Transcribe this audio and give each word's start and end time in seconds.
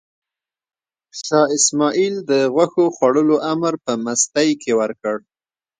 شاه 1.23 1.47
اسماعیل 1.57 2.15
د 2.29 2.31
غوښو 2.53 2.85
خوړلو 2.95 3.35
امر 3.51 3.73
په 3.85 3.91
مستۍ 4.05 4.49
کې 4.61 4.71
ورکړ. 4.81 5.17